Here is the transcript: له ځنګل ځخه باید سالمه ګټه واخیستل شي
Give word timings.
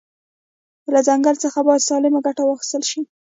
له 0.93 0.99
ځنګل 1.07 1.35
ځخه 1.43 1.61
باید 1.67 1.85
سالمه 1.89 2.19
ګټه 2.25 2.41
واخیستل 2.45 2.83
شي 2.91 3.01